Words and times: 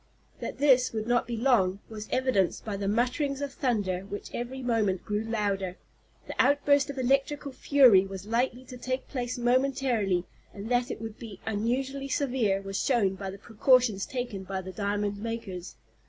That 0.39 0.57
this 0.57 0.93
would 0.93 1.05
not 1.05 1.27
be 1.27 1.37
long 1.37 1.77
was 1.87 2.09
evidenced 2.11 2.65
by 2.65 2.75
the 2.75 2.87
mutterings 2.87 3.39
of 3.39 3.53
thunder 3.53 3.99
which 3.99 4.31
every 4.33 4.63
moment 4.63 5.05
grew 5.05 5.21
louder. 5.23 5.77
The 6.25 6.33
outburst 6.39 6.89
of 6.89 6.97
electrical 6.97 7.51
fury 7.51 8.07
was 8.07 8.25
likely 8.25 8.65
to 8.65 8.77
take 8.77 9.07
place 9.09 9.37
momentarily, 9.37 10.25
and 10.55 10.69
that 10.69 10.89
it 10.89 11.01
would 11.03 11.19
be 11.19 11.39
unusually 11.45 12.09
severe 12.09 12.63
was 12.63 12.83
shown 12.83 13.13
by 13.13 13.29
the 13.29 13.37
precautions 13.37 14.07
taken 14.07 14.43
by 14.43 14.61
the 14.61 14.71
diamond 14.71 15.19
makers. 15.19 15.75